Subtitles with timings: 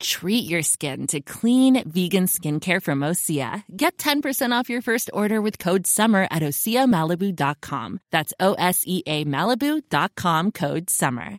[0.00, 3.62] Treat your skin to clean vegan skincare from Osea.
[3.76, 8.00] Get 10% off your first order with code SUMMER at OseaMalibu.com.
[8.10, 11.38] That's O S E A Malibu.com code SUMMER.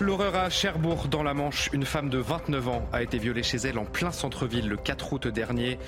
[0.00, 3.58] L'horreur à Cherbourg, dans la Manche, une femme de 29 ans a été violée chez
[3.58, 5.78] elle en plein centre-ville le 4 août dernier.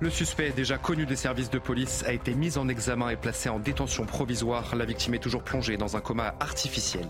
[0.00, 3.50] Le suspect, déjà connu des services de police, a été mis en examen et placé
[3.50, 4.74] en détention provisoire.
[4.74, 7.06] La victime est toujours plongée dans un coma artificiel.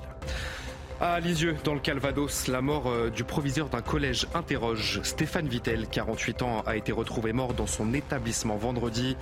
[1.01, 4.99] À Lisieux, dans le Calvados, la mort euh, du proviseur d'un collège interroge.
[5.05, 9.17] Stéphane Vittel, 48 ans, a été retrouvé mort dans son établissement vendredi.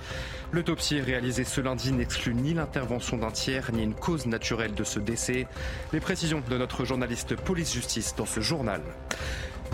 [0.51, 4.99] L'autopsie réalisée ce lundi n'exclut ni l'intervention d'un tiers ni une cause naturelle de ce
[4.99, 5.45] décès.
[5.93, 8.81] Les précisions de notre journaliste police-justice dans ce journal.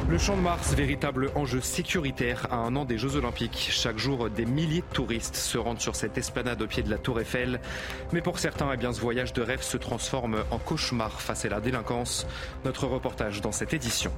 [0.10, 3.70] Le Champ de Mars, véritable enjeu sécuritaire à un an des Jeux Olympiques.
[3.72, 6.98] Chaque jour, des milliers de touristes se rendent sur cette esplanade au pied de la
[6.98, 7.60] Tour Eiffel.
[8.12, 11.62] Mais pour certains, eh ce voyage de rêve se transforme en cauchemar face à la
[11.62, 12.28] délinquance.
[12.66, 14.12] Notre reportage dans cette édition.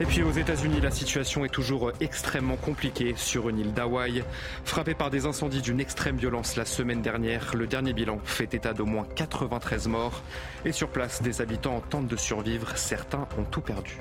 [0.00, 4.22] Et puis aux États-Unis, la situation est toujours extrêmement compliquée sur une île d'Hawaï.
[4.64, 8.74] Frappée par des incendies d'une extrême violence la semaine dernière, le dernier bilan fait état
[8.74, 10.22] d'au moins 93 morts.
[10.64, 12.76] Et sur place, des habitants tentent de survivre.
[12.76, 13.98] Certains ont tout perdu.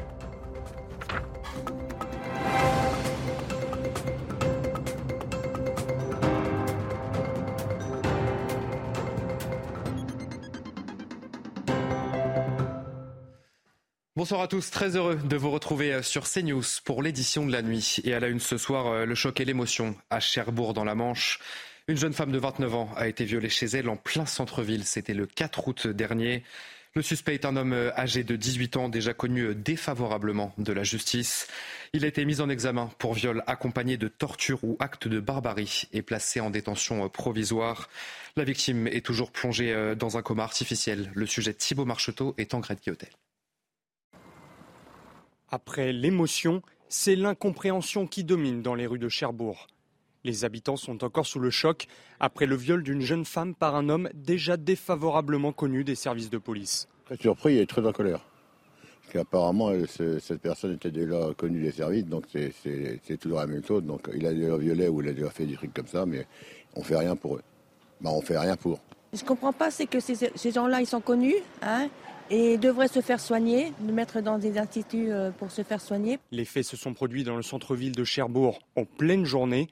[14.18, 17.98] Bonsoir à tous, très heureux de vous retrouver sur CNews pour l'édition de la nuit.
[18.04, 20.96] Et à la une ce soir, euh, le choc et l'émotion à Cherbourg dans la
[20.96, 21.40] Manche.
[21.88, 24.86] Une jeune femme de 29 ans a été violée chez elle en plein centre-ville.
[24.86, 26.44] C'était le 4 août dernier.
[26.94, 30.84] Le suspect est un homme euh, âgé de 18 ans, déjà connu défavorablement de la
[30.84, 31.48] justice.
[31.94, 35.84] Il a été mis en examen pour viol accompagné de torture ou acte de barbarie
[35.94, 37.90] et placé en détention provisoire.
[38.36, 41.12] La victime est toujours plongée dans un coma artificiel.
[41.16, 43.10] Le sujet Thibault Marcheteau est en Grèce Guillotel.
[45.50, 49.68] Après l'émotion, c'est l'incompréhension qui domine dans les rues de Cherbourg.
[50.24, 51.88] Les habitants sont encore sous le choc
[52.20, 56.38] après le viol d'une jeune femme par un homme déjà défavorablement connu des services de
[56.38, 56.88] police.
[57.06, 58.26] Très surpris et très en colère.
[59.02, 63.84] Parce qu'apparemment, cette personne était déjà connue des services, donc c'est toujours la même chose.
[63.84, 66.28] Donc il a déjà violé ou il a déjà fait des trucs comme ça, mais
[66.76, 67.42] on fait rien pour eux.
[68.02, 68.80] Ben, on fait rien pour.
[69.14, 71.88] Je comprends pas, c'est que ces, ces gens-là, ils sont connus, hein,
[72.30, 76.20] et devraient se faire soigner, de mettre dans des instituts euh, pour se faire soigner.
[76.32, 79.70] Les faits se sont produits dans le centre-ville de Cherbourg en pleine journée.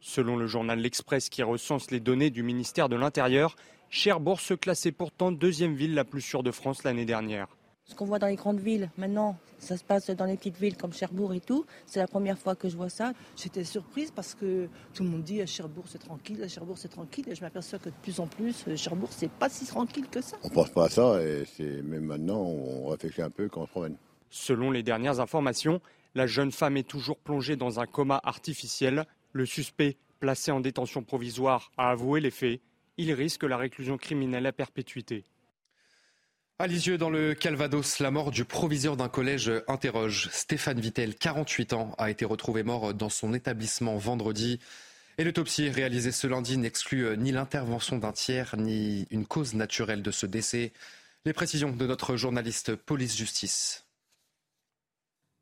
[0.00, 3.54] Selon le journal L'Express qui recense les données du ministère de l'Intérieur,
[3.90, 7.48] Cherbourg se classait pourtant deuxième ville la plus sûre de France l'année dernière.
[7.84, 10.76] Ce qu'on voit dans les grandes villes, maintenant, ça se passe dans les petites villes
[10.76, 11.66] comme Cherbourg et tout.
[11.86, 13.12] C'est la première fois que je vois ça.
[13.36, 16.88] J'étais surprise parce que tout le monde dit à Cherbourg c'est tranquille, à Cherbourg c'est
[16.88, 17.28] tranquille.
[17.28, 20.22] Et je m'aperçois que de plus en plus, euh, Cherbourg c'est pas si tranquille que
[20.22, 20.38] ça.
[20.44, 23.66] On pense pas à ça et c'est même maintenant on réfléchit un peu quand on
[23.66, 23.96] se promène.
[24.30, 25.80] Selon les dernières informations,
[26.14, 29.04] la jeune femme est toujours plongée dans un coma artificiel.
[29.32, 32.60] Le suspect, placé en détention provisoire, a avoué les faits.
[32.96, 35.24] Il risque la réclusion criminelle à perpétuité.
[36.58, 40.28] À Lisieux, dans le Calvados, la mort du proviseur d'un collège interroge.
[40.30, 44.60] Stéphane Vittel, 48 ans, a été retrouvé mort dans son établissement vendredi.
[45.16, 50.10] Et l'autopsie réalisée ce lundi n'exclut ni l'intervention d'un tiers, ni une cause naturelle de
[50.10, 50.72] ce décès.
[51.24, 53.86] Les précisions de notre journaliste police-justice.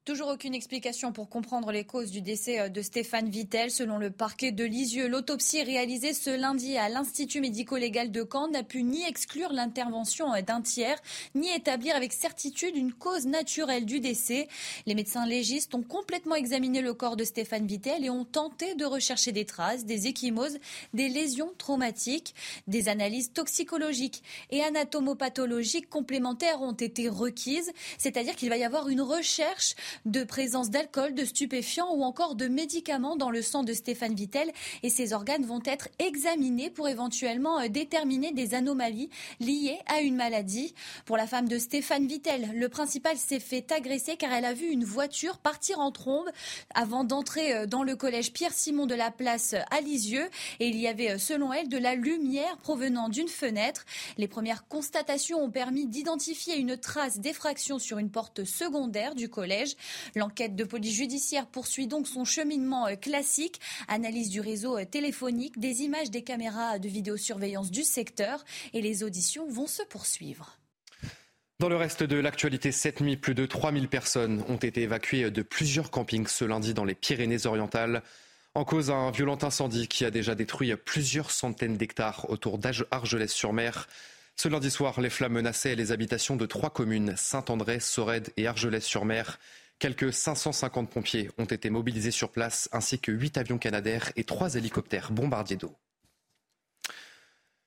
[0.08, 3.70] Toujours aucune explication pour comprendre les causes du décès euh, de Stéphane Vittel.
[3.70, 8.62] Selon le parquet de Lisieux, l'autopsie réalisée ce lundi à l'Institut médico-légal de Caen n'a
[8.62, 10.96] pu ni exclure l'intervention euh, d'un tiers,
[11.34, 14.48] ni établir avec certitude une cause naturelle du décès.
[14.86, 18.86] Les médecins légistes ont complètement examiné le corps de Stéphane Vittel et ont tenté de
[18.86, 20.56] rechercher des traces, des échymoses,
[20.94, 22.34] des lésions traumatiques.
[22.66, 29.02] Des analyses toxicologiques et anatomopathologiques complémentaires ont été requises, c'est-à-dire qu'il va y avoir une
[29.02, 29.74] recherche
[30.06, 34.50] de présence d'alcool, de stupéfiants ou encore de médicaments dans le sang de Stéphane Vittel
[34.82, 39.10] et ses organes vont être examinés pour éventuellement euh, déterminer des anomalies
[39.40, 40.74] liées à une maladie.
[41.04, 44.66] Pour la femme de Stéphane Vittel, le principal s'est fait agresser car elle a vu
[44.66, 46.28] une voiture partir en trombe
[46.74, 49.80] avant d'entrer euh, dans le collège Pierre-Simon de la place euh, à
[50.60, 53.84] et il y avait selon elle de la lumière provenant d'une fenêtre.
[54.18, 59.76] Les premières constatations ont permis d'identifier une trace d'effraction sur une porte secondaire du collège.
[60.14, 63.60] L'enquête de police judiciaire poursuit donc son cheminement euh, classique.
[63.88, 69.02] Analyse du réseau euh, téléphonique, des images des caméras de vidéosurveillance du secteur et les
[69.02, 70.58] auditions vont se poursuivre.
[71.60, 75.42] Dans le reste de l'actualité, cette nuit, plus de 3000 personnes ont été évacuées de
[75.42, 78.02] plusieurs campings ce lundi dans les Pyrénées-Orientales.
[78.54, 83.88] En cause un violent incendie qui a déjà détruit plusieurs centaines d'hectares autour d'Argelès-sur-Mer.
[84.36, 89.40] Ce lundi soir, les flammes menaçaient les habitations de trois communes, Saint-André, Sorède et Argelès-sur-Mer.
[89.78, 94.54] Quelques 550 pompiers ont été mobilisés sur place, ainsi que huit avions canadaires et trois
[94.54, 95.76] hélicoptères bombardiers d'eau.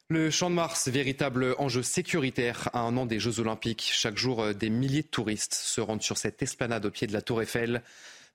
[0.10, 3.90] Le Champ de Mars, véritable enjeu sécuritaire à un an des Jeux Olympiques.
[3.94, 7.14] Chaque jour, euh, des milliers de touristes se rendent sur cette esplanade au pied de
[7.14, 7.82] la Tour Eiffel.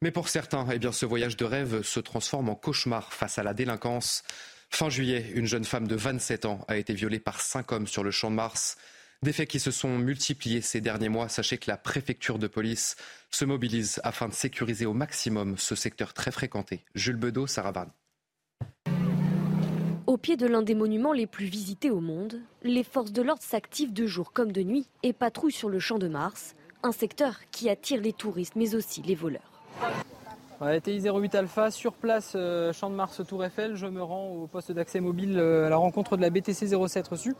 [0.00, 3.52] Mais pour certains, eh ce voyage de rêve se transforme en cauchemar face à la
[3.52, 4.22] délinquance.
[4.70, 8.02] Fin juillet, une jeune femme de 27 ans a été violée par cinq hommes sur
[8.02, 8.78] le Champ de Mars.
[9.22, 11.28] Des faits qui se sont multipliés ces derniers mois.
[11.28, 12.96] Sachez que la préfecture de police
[13.30, 16.84] se mobilise afin de sécuriser au maximum ce secteur très fréquenté.
[16.94, 17.86] Jules Bedeau, Saravan.
[20.06, 23.42] Au pied de l'un des monuments les plus visités au monde, les forces de l'ordre
[23.42, 27.40] s'activent de jour comme de nuit et patrouillent sur le champ de Mars, un secteur
[27.50, 29.62] qui attire les touristes mais aussi les voleurs.
[30.82, 33.76] TI 08 Alpha, sur place, euh, champ de Mars, Tour Eiffel.
[33.76, 37.08] Je me rends au poste d'accès mobile euh, à la rencontre de la BTC 07
[37.08, 37.34] reçue.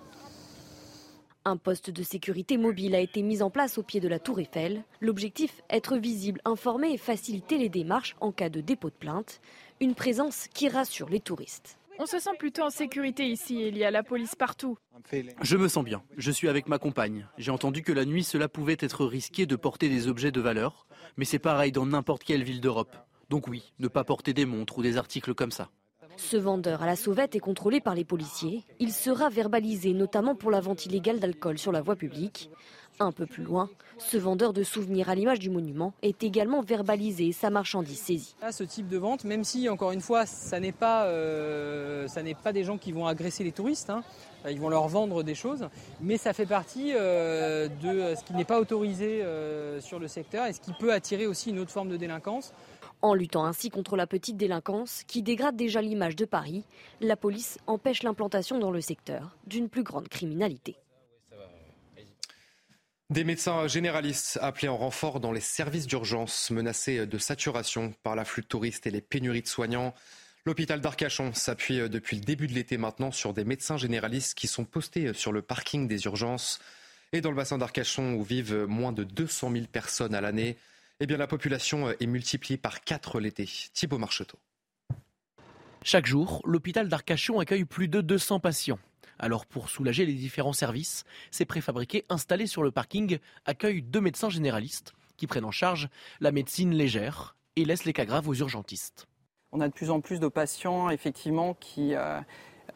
[1.49, 4.41] Un poste de sécurité mobile a été mis en place au pied de la Tour
[4.41, 4.83] Eiffel.
[5.01, 9.41] L'objectif, être visible, informer et faciliter les démarches en cas de dépôt de plainte.
[9.81, 11.79] Une présence qui rassure les touristes.
[12.01, 14.77] On se sent plutôt en sécurité ici, il y a la police partout.
[15.41, 17.29] Je me sens bien, je suis avec ma compagne.
[17.39, 20.89] J'ai entendu que la nuit cela pouvait être risqué de porter des objets de valeur,
[21.17, 22.97] mais c'est pareil dans n'importe quelle ville d'Europe.
[23.31, 25.71] Donc oui, ne pas porter des montres ou des articles comme ça.
[26.17, 28.65] Ce vendeur à la sauvette est contrôlé par les policiers.
[28.81, 32.51] Il sera verbalisé notamment pour la vente illégale d'alcool sur la voie publique.
[32.99, 33.69] Un peu plus loin,
[33.99, 38.35] ce vendeur de souvenirs à l'image du monument est également verbalisé et sa marchandise saisie.
[38.51, 42.09] ce type de vente, même si encore une fois, ça n'est pas, euh,
[42.43, 44.03] pas des gens qui vont agresser les touristes, hein.
[44.49, 45.69] ils vont leur vendre des choses,
[46.01, 50.47] mais ça fait partie euh, de ce qui n'est pas autorisé euh, sur le secteur
[50.47, 52.55] et ce qui peut attirer aussi une autre forme de délinquance.
[53.03, 56.65] En luttant ainsi contre la petite délinquance qui dégrade déjà l'image de Paris,
[57.01, 60.77] la police empêche l'implantation dans le secteur d'une plus grande criminalité.
[63.09, 68.43] Des médecins généralistes appelés en renfort dans les services d'urgence menacés de saturation par l'afflux
[68.43, 69.95] de touristes et les pénuries de soignants.
[70.45, 74.65] L'hôpital d'Arcachon s'appuie depuis le début de l'été maintenant sur des médecins généralistes qui sont
[74.65, 76.59] postés sur le parking des urgences.
[77.13, 80.57] Et dans le bassin d'Arcachon où vivent moins de 200 000 personnes à l'année,
[81.01, 83.49] eh bien la population est multipliée par 4 l'été.
[83.73, 84.39] Thibaut Marcheteau.
[85.83, 88.79] Chaque jour, l'hôpital d'Arcachon accueille plus de 200 patients.
[89.19, 94.31] Alors pour soulager les différents services, ces préfabriqués installés sur le parking accueillent deux médecins
[94.31, 95.89] généralistes qui prennent en charge
[96.21, 99.07] la médecine légère et laissent les cas graves aux urgentistes.
[99.53, 102.21] On a de plus en plus de patients effectivement qui, euh,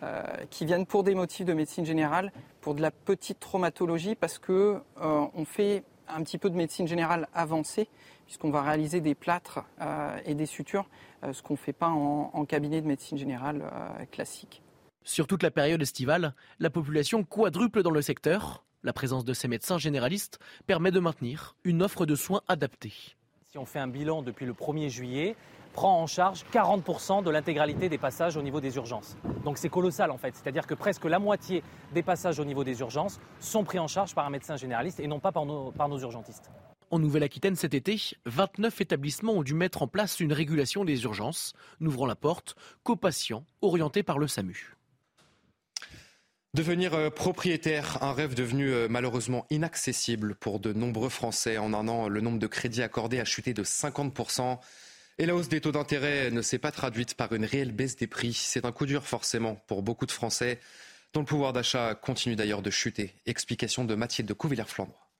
[0.02, 4.38] euh, qui viennent pour des motifs de médecine générale, pour de la petite traumatologie parce
[4.38, 5.84] que euh, on fait
[6.14, 7.88] un petit peu de médecine générale avancée
[8.26, 9.64] puisqu'on va réaliser des plâtres
[10.24, 10.88] et des sutures,
[11.32, 13.64] ce qu'on ne fait pas en, cabinet de médecine générale
[14.12, 14.62] classique.
[15.02, 18.64] Sur toute la période estivale, la population quadruple dans le secteur.
[18.82, 22.92] La présence de ces médecins généralistes permet de maintenir une offre de soins adaptée.
[23.50, 25.36] Si on fait un bilan depuis le 1er juillet,
[25.80, 29.16] prend en charge 40% de l'intégralité des passages au niveau des urgences.
[29.46, 31.62] Donc c'est colossal en fait, c'est-à-dire que presque la moitié
[31.94, 35.06] des passages au niveau des urgences sont pris en charge par un médecin généraliste et
[35.06, 36.50] non pas par nos, par nos urgentistes.
[36.90, 41.54] En Nouvelle-Aquitaine cet été, 29 établissements ont dû mettre en place une régulation des urgences,
[41.80, 44.76] n'ouvrant la porte qu'aux patients orientés par le SAMU.
[46.52, 51.56] Devenir euh, propriétaire, un rêve devenu euh, malheureusement inaccessible pour de nombreux Français.
[51.56, 54.58] En un an, le nombre de crédits accordés a chuté de 50%.
[55.20, 58.06] Et la hausse des taux d'intérêt ne s'est pas traduite par une réelle baisse des
[58.06, 58.32] prix.
[58.32, 60.58] C'est un coup dur forcément pour beaucoup de Français,
[61.12, 63.12] dont le pouvoir d'achat continue d'ailleurs de chuter.
[63.26, 65.10] Explication de Mathilde de Couvillère-Flandre.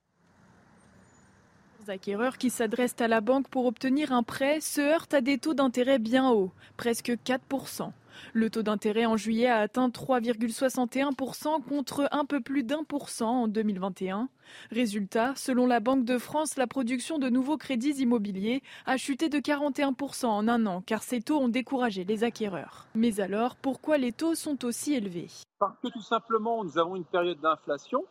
[1.81, 5.37] Les acquéreurs qui s'adressent à la banque pour obtenir un prêt se heurtent à des
[5.37, 7.91] taux d'intérêt bien hauts, presque 4%.
[8.33, 13.43] Le taux d'intérêt en juillet a atteint 3,61% contre un peu plus d'un pour cent
[13.43, 14.29] en 2021.
[14.71, 19.39] Résultat, selon la Banque de France, la production de nouveaux crédits immobiliers a chuté de
[19.39, 22.87] 41% en un an car ces taux ont découragé les acquéreurs.
[22.95, 25.29] Mais alors, pourquoi les taux sont aussi élevés?
[25.59, 28.03] Parce que tout simplement, nous avons une période d'inflation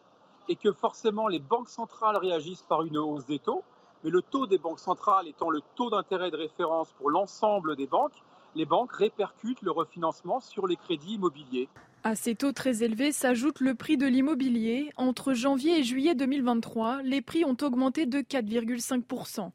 [0.48, 3.62] et que forcément les banques centrales réagissent par une hausse des taux.
[4.02, 7.86] Mais le taux des banques centrales étant le taux d'intérêt de référence pour l'ensemble des
[7.86, 8.22] banques,
[8.54, 11.68] les banques répercutent le refinancement sur les crédits immobiliers.
[12.02, 14.90] À ces taux très élevés s'ajoute le prix de l'immobilier.
[14.96, 19.50] Entre janvier et juillet 2023, les prix ont augmenté de 4,5%.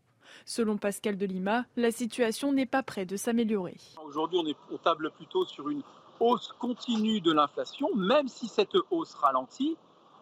[0.45, 3.77] Selon Pascal Delima, la situation n'est pas près de s'améliorer.
[4.05, 5.81] Aujourd'hui, on, est, on table plutôt sur une
[6.19, 9.75] hausse continue de l'inflation, même si cette hausse ralentit.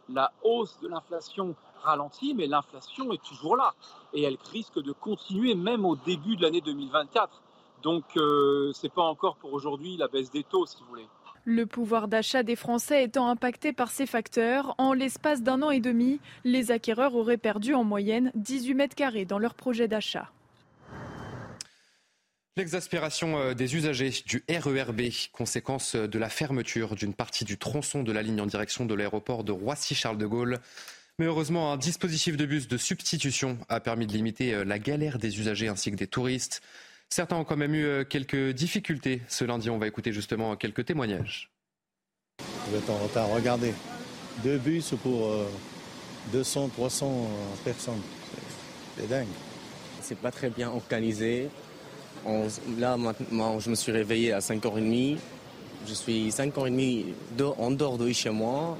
[0.09, 3.73] La hausse de l'inflation ralentit, mais l'inflation est toujours là
[4.13, 7.41] et elle risque de continuer même au début de l'année 2024.
[7.83, 11.07] Donc, euh, ce n'est pas encore pour aujourd'hui la baisse des taux, si vous voulez.
[11.45, 15.81] Le pouvoir d'achat des Français étant impacté par ces facteurs, en l'espace d'un an et
[15.81, 20.31] demi, les acquéreurs auraient perdu en moyenne 18 mètres carrés dans leur projet d'achat.
[22.55, 25.01] L'exaspération euh, des usagers du RERB,
[25.33, 29.43] conséquence de la fermeture d'une partie du tronçon de la ligne en direction de l'aéroport
[29.43, 30.59] de Roissy-Charles de Gaulle.
[31.19, 35.17] Mais heureusement, un dispositif de bus de substitution a permis de limiter euh, la galère
[35.17, 36.61] des usagers ainsi que des touristes.
[37.09, 39.69] Certains ont quand même eu euh, quelques difficultés ce lundi.
[39.69, 41.51] On va écouter justement quelques témoignages.
[42.67, 43.29] Vous êtes en retard.
[43.29, 43.73] Regardez,
[44.43, 45.31] deux bus pour
[46.31, 47.29] 200, 300
[47.63, 48.01] personnes.
[48.97, 49.27] C'est dingue.
[50.01, 51.49] C'est pas très bien organisé
[52.77, 55.17] là, maintenant, je me suis réveillé à 5h30.
[55.87, 57.05] Je suis 5h30
[57.57, 58.77] en dehors de chez moi.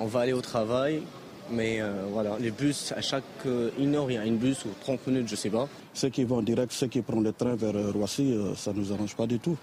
[0.00, 1.02] On va aller au travail.
[1.50, 4.64] Mais euh, voilà, les bus, à chaque euh, une heure, il y a un bus
[4.64, 5.68] ou 30 minutes, je ne sais pas.
[5.94, 8.92] Ceux qui vont direct, ceux qui prennent le train vers euh, Roissy, ça ne nous
[8.92, 9.56] arrange pas du tout.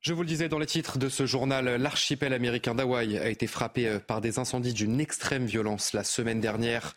[0.00, 3.46] Je vous le disais dans les titres de ce journal, l'archipel américain d'Hawaï a été
[3.46, 6.94] frappé par des incendies d'une extrême violence la semaine dernière.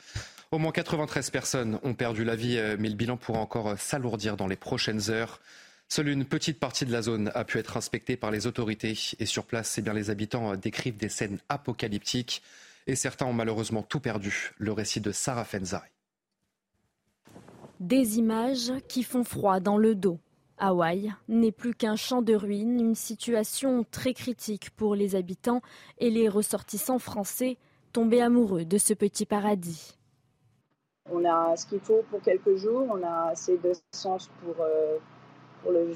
[0.52, 4.48] Au moins 93 personnes ont perdu la vie, mais le bilan pourra encore s'alourdir dans
[4.48, 5.42] les prochaines heures.
[5.90, 9.26] Seule une petite partie de la zone a pu être inspectée par les autorités et
[9.26, 12.42] sur place, bien, les habitants décrivent des scènes apocalyptiques
[12.88, 14.52] et certains ont malheureusement tout perdu.
[14.58, 15.90] Le récit de Sarah Fenzari.
[17.84, 20.18] Des images qui font froid dans le dos.
[20.58, 25.62] Hawaï n'est plus qu'un champ de ruines, une situation très critique pour les habitants
[25.98, 27.58] et les ressortissants français
[27.92, 29.98] tombés amoureux de ce petit paradis.
[31.12, 34.98] On a ce qu'il faut pour quelques jours, on a assez d'essence pour, euh,
[35.68, 35.94] euh,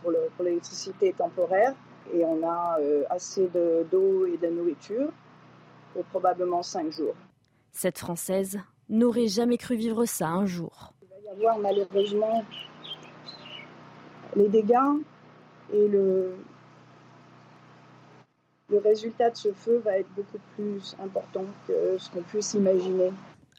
[0.00, 1.74] pour, pour l'électricité temporaire
[2.14, 3.46] et on a euh, assez
[3.90, 5.12] d'eau et de nourriture
[5.92, 7.14] pour probablement cinq jours.
[7.72, 10.94] Cette Française n'aurait jamais cru vivre ça un jour.
[11.26, 12.44] Y avoir malheureusement
[14.36, 14.76] les dégâts
[15.72, 16.36] et le,
[18.68, 23.10] le résultat de ce feu va être beaucoup plus important que ce qu'on puisse imaginer.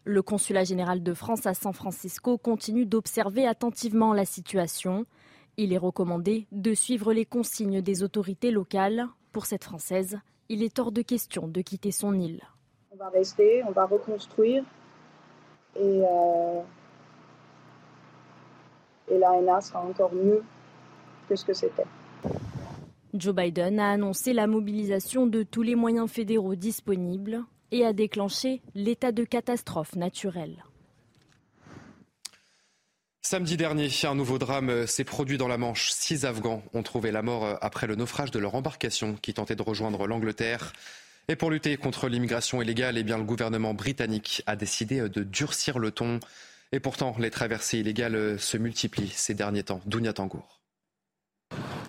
[0.05, 5.05] Le consulat général de France à San Francisco continue d'observer attentivement la situation.
[5.57, 9.07] Il est recommandé de suivre les consignes des autorités locales.
[9.33, 12.41] Pour cette Française, il est hors de question de quitter son île.
[12.91, 14.63] On va rester, on va reconstruire
[15.75, 16.62] et, euh,
[19.10, 20.44] et l'ANA sera encore mieux
[21.28, 21.86] que ce que c'était.
[23.14, 28.62] Joe Biden a annoncé la mobilisation de tous les moyens fédéraux disponibles et a déclenché
[28.76, 30.64] l'état de catastrophe naturelle.
[33.22, 35.90] Samedi dernier, un nouveau drame s'est produit dans la Manche.
[35.92, 39.64] Six Afghans ont trouvé la mort après le naufrage de leur embarcation qui tentait de
[39.64, 40.72] rejoindre l'Angleterre.
[41.28, 45.78] Et pour lutter contre l'immigration illégale, eh bien, le gouvernement britannique a décidé de durcir
[45.78, 46.22] le ton.
[46.71, 49.81] Et pourtant, les traversées illégales se multiplient ces derniers temps.
[49.86, 50.57] Dounia Tangour.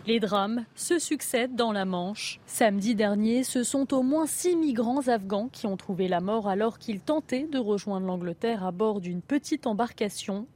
[0.06, 2.40] Les drames se succèdent dans la Manche.
[2.46, 6.78] Samedi dernier, ce sont au moins six migrants afghans qui ont trouvé la mort alors
[6.78, 10.46] qu'ils tentaient de rejoindre l'Angleterre à bord d'une petite embarcation.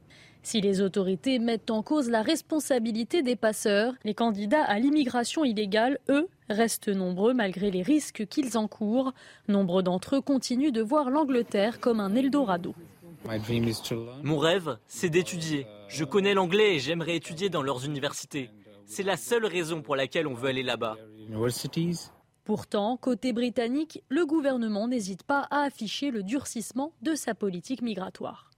[0.42, 5.98] Si les autorités mettent en cause la responsabilité des passeurs, les candidats à l'immigration illégale,
[6.08, 9.12] eux, restent nombreux malgré les risques qu'ils encourent.
[9.48, 12.74] Nombre d'entre eux continuent de voir l'Angleterre comme un Eldorado.
[14.22, 15.66] Mon rêve, c'est d'étudier.
[15.88, 18.50] Je connais l'anglais et j'aimerais étudier dans leurs universités.
[18.86, 20.96] C'est la seule raison pour laquelle on veut aller là-bas.
[22.44, 28.50] Pourtant, côté britannique, le gouvernement n'hésite pas à afficher le durcissement de sa politique migratoire.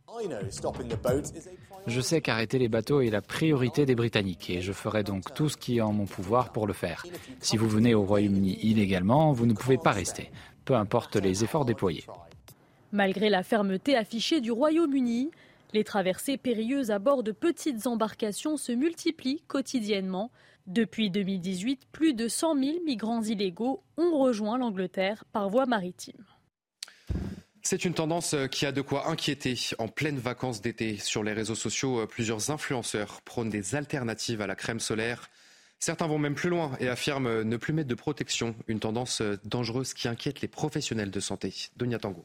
[1.87, 5.49] Je sais qu'arrêter les bateaux est la priorité des Britanniques et je ferai donc tout
[5.49, 7.05] ce qui est en mon pouvoir pour le faire.
[7.41, 10.31] Si vous venez au Royaume-Uni illégalement, vous ne pouvez pas rester,
[10.65, 12.05] peu importe les efforts déployés.
[12.95, 15.33] Malgré la fermeté affichée du Royaume-Uni,
[15.73, 20.31] les traversées périlleuses à bord de petites embarcations se multiplient quotidiennement.
[20.69, 26.25] Depuis 2018, plus de 100 000 migrants illégaux ont rejoint l'Angleterre par voie maritime.
[27.63, 29.59] C'est une tendance qui a de quoi inquiéter.
[29.79, 34.55] En pleine vacances d'été, sur les réseaux sociaux, plusieurs influenceurs prônent des alternatives à la
[34.55, 35.31] crème solaire.
[35.81, 39.95] Certains vont même plus loin et affirment ne plus mettre de protection, une tendance dangereuse
[39.95, 41.53] qui inquiète les professionnels de santé.
[41.75, 42.25] Donia Tango.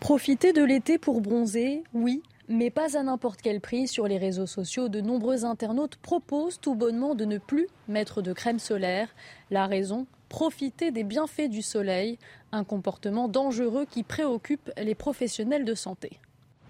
[0.00, 3.88] Profiter de l'été pour bronzer, oui, mais pas à n'importe quel prix.
[3.88, 8.32] Sur les réseaux sociaux, de nombreux internautes proposent tout bonnement de ne plus mettre de
[8.32, 9.08] crème solaire.
[9.50, 12.18] La raison Profiter des bienfaits du soleil,
[12.52, 16.20] un comportement dangereux qui préoccupe les professionnels de santé.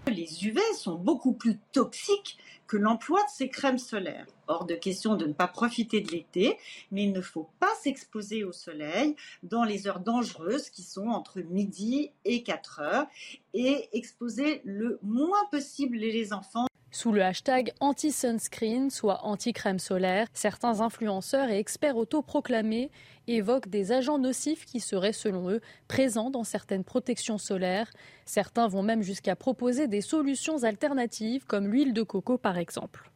[0.09, 2.37] Les UV sont beaucoup plus toxiques
[2.67, 4.25] que l'emploi de ces crèmes solaires.
[4.47, 6.57] Hors de question de ne pas profiter de l'été,
[6.91, 11.41] mais il ne faut pas s'exposer au soleil dans les heures dangereuses qui sont entre
[11.41, 13.07] midi et 4 heures
[13.53, 20.81] et exposer le moins possible les enfants sous le hashtag anti-sunscreen, soit anti-crème solaire, certains
[20.81, 22.89] influenceurs et experts autoproclamés
[23.27, 27.91] évoquent des agents nocifs qui seraient, selon eux, présents dans certaines protections solaires.
[28.25, 33.11] Certains vont même jusqu'à proposer des solutions alternatives, comme l'huile de coco par exemple.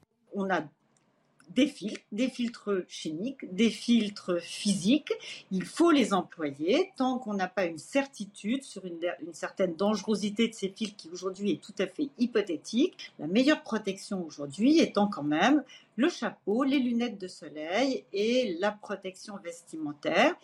[1.49, 5.13] Des filtres, des filtres chimiques, des filtres physiques.
[5.51, 8.99] Il faut les employer tant qu'on n'a pas une certitude sur une,
[9.33, 13.11] certaine dangerosité de ces filtres qui aujourd'hui est tout à fait hypothétique.
[13.19, 15.63] La meilleure protection aujourd'hui étant quand même
[15.95, 20.35] le chapeau, les lunettes de soleil et la protection vestimentaire.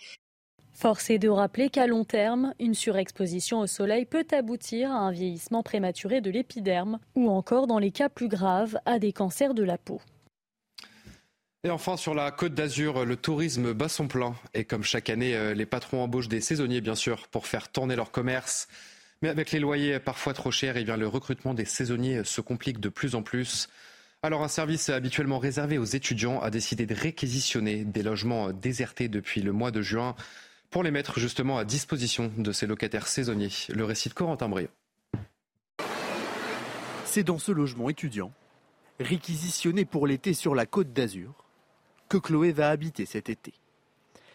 [0.71, 5.11] Force est de rappeler qu'à long terme, une surexposition au soleil peut aboutir à un
[5.11, 9.63] vieillissement prématuré de l'épiderme ou encore, dans les cas plus graves, à des cancers de
[9.63, 9.99] la peau.
[11.65, 14.33] Et enfin, sur la côte d'Azur, le tourisme bat son plein.
[14.53, 17.97] Et comme chaque année, euh, les patrons embauchent des saisonniers, bien sûr, pour faire tourner
[17.97, 18.69] leur commerce.
[19.21, 22.79] Mais avec les loyers parfois trop chers, eh bien, le recrutement des saisonniers se complique
[22.79, 23.67] de plus en plus.
[24.23, 29.41] Alors un service habituellement réservé aux étudiants a décidé de réquisitionner des logements désertés depuis
[29.41, 30.15] le mois de juin
[30.69, 33.51] pour les mettre justement à disposition de ces locataires saisonniers.
[33.69, 34.67] Le récit de Corentin Brio.
[37.05, 38.31] C'est dans ce logement étudiant,
[38.99, 41.33] réquisitionné pour l'été sur la côte d'Azur,
[42.09, 43.53] que Chloé va habiter cet été.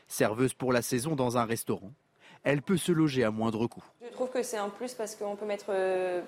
[0.07, 1.93] Serveuse pour la saison dans un restaurant,
[2.45, 3.85] elle peut se loger à moindre coût.
[4.03, 6.23] Je trouve que c'est un plus parce qu'on peut mettre euh,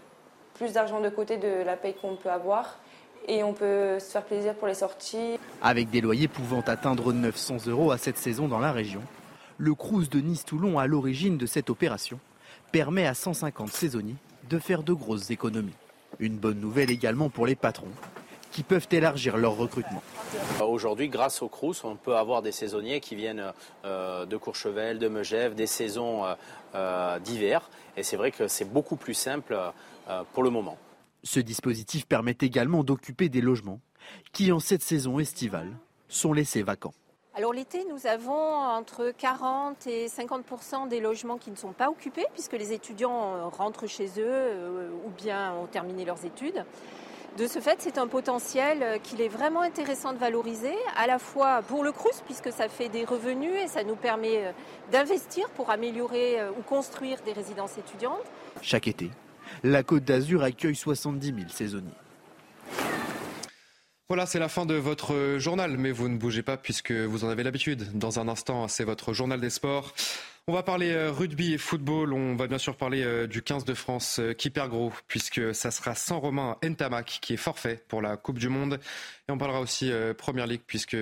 [0.55, 2.81] plus d'argent de côté de la paye qu'on peut avoir
[3.29, 5.39] et on peut se faire plaisir pour les sorties.
[5.63, 9.03] Avec des loyers pouvant atteindre 900 euros à cette saison dans la région,
[9.59, 12.19] le Crous de Nice-Toulon, à l'origine de cette opération,
[12.73, 14.17] permet à 150 saisonniers
[14.49, 15.75] de faire de grosses économies.
[16.19, 17.93] Une bonne nouvelle également pour les patrons,
[18.57, 20.03] qui peuvent élargir leur recrutement.
[20.67, 23.53] Aujourd'hui, grâce au Crous, on peut avoir des saisonniers qui viennent
[23.85, 26.35] euh, de Courchevel, de Megève, des saisons euh,
[26.75, 27.69] euh, d'hiver.
[27.99, 29.59] Et c'est vrai que c'est beaucoup plus simple
[30.33, 30.79] pour le moment.
[31.23, 33.81] Ce dispositif permet également d'occuper des logements
[34.33, 35.71] qui, en cette saison estivale,
[36.09, 36.95] sont laissés vacants.
[37.35, 42.25] Alors l'été, nous avons entre 40 et 50% des logements qui ne sont pas occupés
[42.33, 46.65] puisque les étudiants rentrent chez eux ou bien ont terminé leurs études.
[47.37, 51.19] De ce fait, c'est un potentiel euh, qu'il est vraiment intéressant de valoriser, à la
[51.19, 54.53] fois pour le CRUS, puisque ça fait des revenus et ça nous permet euh,
[54.91, 58.25] d'investir pour améliorer euh, ou construire des résidences étudiantes.
[58.63, 59.11] Chaque été,
[59.63, 61.93] la Côte d'Azur accueille 70 000 saisonniers.
[64.09, 67.29] Voilà, c'est la fin de votre journal, mais vous ne bougez pas puisque vous en
[67.29, 67.99] avez l'habitude.
[67.99, 69.95] Dans un instant, c'est votre journal des sports.
[70.47, 72.13] On va parler euh, rugby et football.
[72.13, 75.53] On va bien sûr parler euh, du 15 de France euh, qui perd gros puisque
[75.53, 78.79] ça sera sans Romain Ntamak qui est forfait pour la Coupe du Monde.
[79.29, 80.97] Et on parlera aussi Première League puisque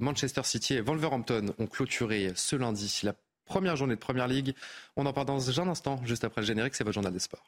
[0.00, 4.56] Manchester City et Wolverhampton ont clôturé ce lundi la première journée de Première League.
[4.96, 6.74] On en parle dans un instant, juste après le générique.
[6.74, 7.44] C'est votre journal des sports.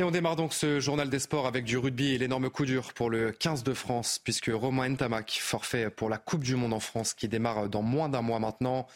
[0.00, 2.92] Et on démarre donc ce journal des sports avec du rugby et l'énorme coup dur
[2.94, 6.80] pour le 15 de France, puisque Romain Ntamak, forfait pour la Coupe du Monde en
[6.80, 8.88] France, qui démarre dans moins d'un mois maintenant.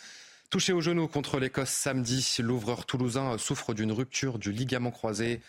[0.51, 5.41] Touché au genou contre l'Écosse samedi, l'ouvreur toulousain souffre d'une rupture du ligament croisé.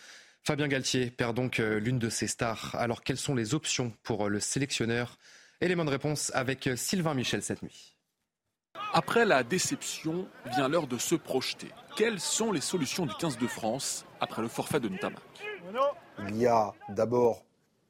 [0.44, 2.76] Fabien Galtier perd donc euh, l'une de ses stars.
[2.76, 5.18] Alors quelles sont les options pour le sélectionneur?
[5.62, 7.96] Élément de réponse avec Sylvain Michel cette nuit.
[8.94, 11.70] Après la déception, vient l'heure de se projeter.
[12.00, 15.20] Quelles sont les solutions du 15 de France après le forfait de Ntamak
[16.30, 17.44] Il y a d'abord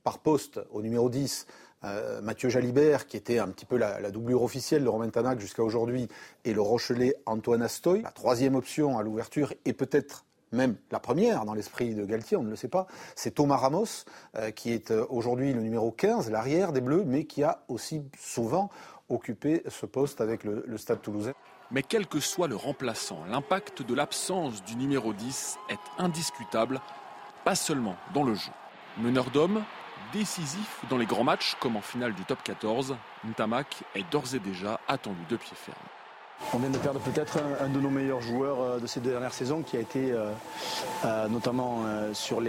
[0.04, 1.46] par poste au numéro 10
[1.84, 5.62] euh, Mathieu Jalibert, qui était un petit peu la, doublure officielle de Romain Tamac jusqu'à
[5.62, 6.08] aujourd'hui,
[6.44, 8.02] et le Rochelet Antoine Astoy.
[8.02, 12.42] La troisième option à l'ouverture, et peut-être même la première dans l'esprit de Galtier, on
[12.42, 14.06] ne le sait pas, c'est Thomas Ramos,
[14.38, 18.02] euh, qui est euh, aujourd'hui le numéro 15, l'arrière des Bleus, mais qui a aussi
[18.18, 18.72] souvent
[19.08, 21.34] occuper ce poste avec le, Stade toulousain.
[21.72, 26.82] Mais quel que soit le remplaçant, l'impact de l'absence du numéro 10 est indiscutable,
[27.46, 28.52] pas seulement dans le jeu.
[28.98, 29.64] Meneur d'hommes,
[30.12, 34.40] décisif dans les grands matchs comme en finale du top 14, Ntamak est d'ores et
[34.40, 35.78] déjà attendu de pied ferme.
[36.54, 39.34] On vient de perdre peut-être un, de nos meilleurs joueurs euh, de ces deux dernières
[39.34, 40.32] saisons qui a été euh,
[41.06, 42.42] euh, notamment sur,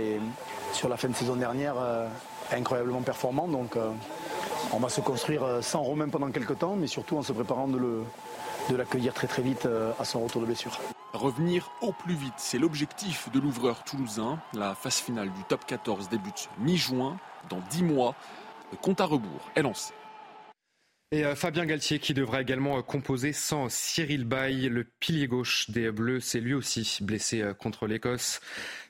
[0.73, 1.75] sur la fin de saison dernière
[2.53, 3.49] incroyablement performant.
[3.49, 3.77] Donc
[4.73, 8.03] on va se construire sans Romain pendant quelques temps, mais surtout en se préparant de,
[8.77, 10.79] l'accueillir très très vite euh, à son retour de blessure.
[11.13, 14.41] Revenir au plus vite, c'est l'objectif de l'ouvreur toulousain.
[14.55, 17.19] La phase finale du top 14 débute mi-juin.
[17.49, 18.15] Dans 10 mois,
[18.71, 19.93] le compte à rebours est lancé.
[21.13, 25.69] Et euh, Fabien Galtier qui devra également euh, composer sans Cyril Bay, le pilier gauche
[25.71, 28.41] des Bleus, c'est lui aussi blessé contre l'Écosse.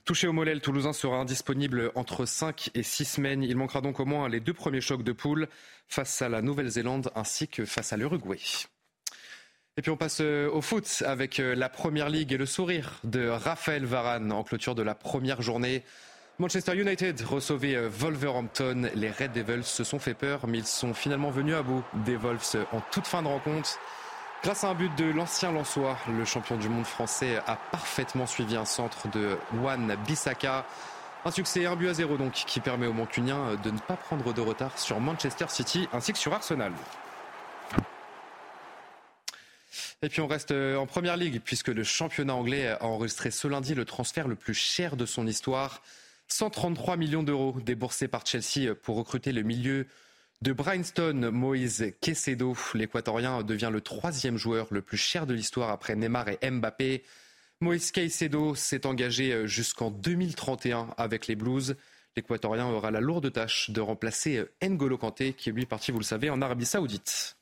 [0.04, 3.42] Touché au mollet, le Toulousain sera indisponible entre 5 et 6 semaines.
[3.42, 5.48] Il manquera donc au moins les deux premiers chocs de poule
[5.88, 8.38] face à la Nouvelle-Zélande ainsi que face à l'Uruguay.
[9.80, 13.86] Et puis on passe au foot avec la Première Ligue et le sourire de Raphaël
[13.86, 15.84] Varane en clôture de la première journée.
[16.38, 18.90] Manchester United recevait euh, Wolverhampton.
[18.94, 22.16] Les Red Devils se sont fait peur, mais ils sont finalement venus à bout des
[22.16, 23.78] Wolves en toute fin de rencontre.
[24.42, 28.56] Grâce à un but de l'ancien Lançois, le champion du monde français a parfaitement suivi
[28.56, 30.66] un centre de Juan Bissaka.
[31.24, 34.34] Un succès 1 but à 0 donc qui permet aux Mancuniens de ne pas prendre
[34.34, 36.72] de retard sur Manchester City ainsi que sur Arsenal.
[40.02, 43.48] Et puis on reste euh, en première ligue puisque le championnat anglais a enregistré ce
[43.48, 45.82] lundi le transfert le plus cher de son histoire.
[46.28, 49.86] 133 millions d'euros déboursés par Chelsea pour recruter le milieu
[50.42, 52.56] de Bryanston, Moïse Quesedo.
[52.74, 57.02] L'Équatorien devient le troisième joueur le plus cher de l'histoire après Neymar et Mbappé.
[57.62, 61.76] Moïse Caicedo s'est engagé jusqu'en 2031 avec les Blues.
[62.16, 66.04] L'Équatorien aura la lourde tâche de remplacer N'Golo Kanté, qui est lui parti, vous le
[66.04, 67.36] savez, en Arabie Saoudite.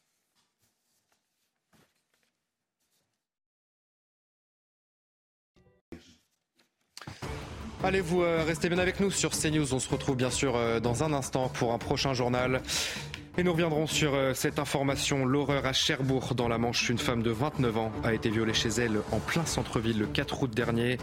[7.84, 9.72] Allez, vous euh, restez bien avec nous sur CNews.
[9.72, 12.60] On se retrouve bien sûr euh, dans un instant pour un prochain journal.
[13.36, 15.24] Et nous reviendrons sur euh, cette information.
[15.24, 16.88] L'horreur à Cherbourg, dans la Manche.
[16.88, 20.42] Une femme de 29 ans a été violée chez elle en plein centre-ville le 4
[20.42, 20.98] août dernier.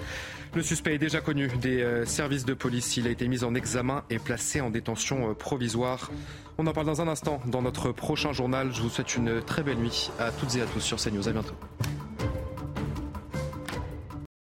[0.53, 2.97] Le suspect est déjà connu des services de police.
[2.97, 6.11] Il a été mis en examen et placé en détention provisoire.
[6.57, 8.71] On en parle dans un instant dans notre prochain journal.
[8.73, 11.27] Je vous souhaite une très belle nuit à toutes et à tous sur CNews.
[11.27, 11.55] À bientôt.